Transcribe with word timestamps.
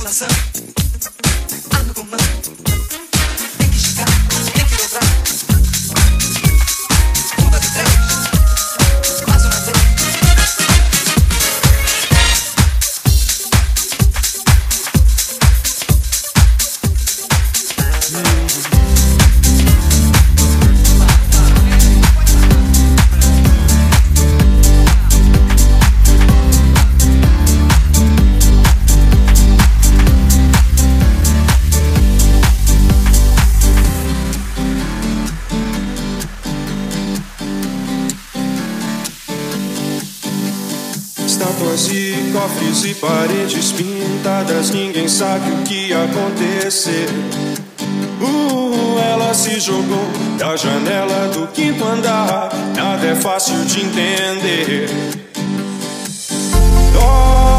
circulação. 0.00 0.28
Ando 1.78 1.94
com 1.94 2.02
mão. 2.04 2.18
Tem 3.58 3.70
que 3.70 3.78
chegar, 3.78 4.06
tem 4.54 4.64
que 4.64 4.76
dobrar. 4.76 5.49
ninguém 44.72 45.08
sabe 45.08 45.50
o 45.50 45.62
que 45.64 45.92
aconteceu. 45.92 47.08
Uh, 48.20 48.98
ela 49.12 49.32
se 49.32 49.60
jogou 49.60 50.10
da 50.38 50.56
janela 50.56 51.28
do 51.28 51.46
quinto 51.48 51.84
andar, 51.84 52.50
nada 52.76 53.06
é 53.06 53.14
fácil 53.14 53.64
de 53.64 53.80
entender. 53.80 54.90
Oh, 56.96 57.49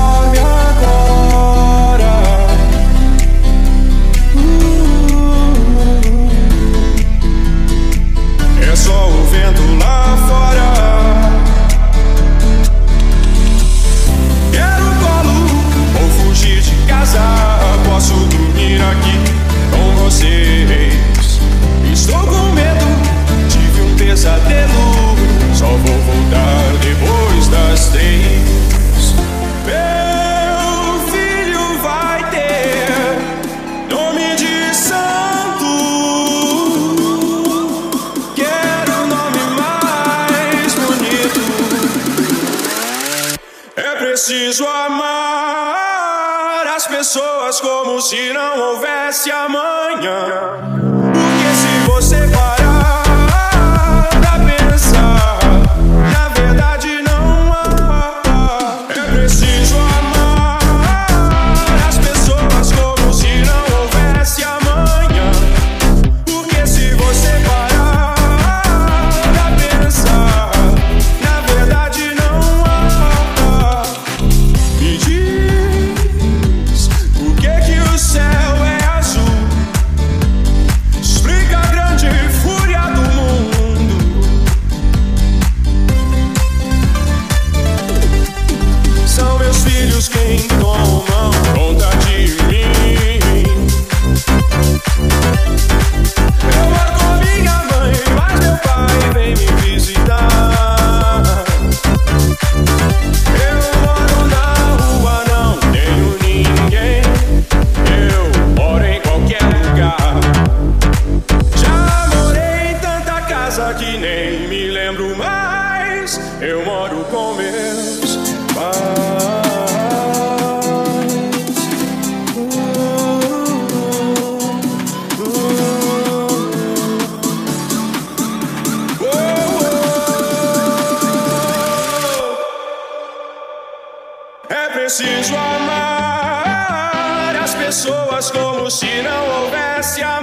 preciso 134.91 135.33
amar 135.37 137.33
as 137.41 137.55
pessoas 137.55 138.29
como 138.29 138.69
se 138.69 139.01
não 139.01 139.43
houvesse 139.43 140.03
amor. 140.03 140.20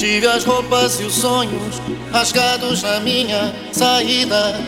Tive 0.00 0.26
as 0.26 0.44
roupas 0.44 0.98
e 0.98 1.04
os 1.04 1.14
sonhos 1.14 1.80
rasgados 2.10 2.82
na 2.82 3.00
minha 3.00 3.54
saída. 3.70 4.58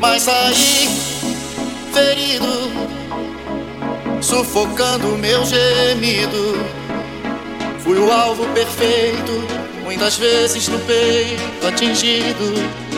Mas 0.00 0.22
saí 0.22 0.88
ferido, 1.92 2.72
sufocando 4.20 5.16
meu 5.16 5.44
gemido. 5.44 6.64
Fui 7.78 7.98
o 7.98 8.10
alvo 8.10 8.44
perfeito, 8.52 9.46
muitas 9.84 10.16
vezes 10.16 10.66
no 10.66 10.78
peito 10.80 11.66
atingido. 11.68 12.89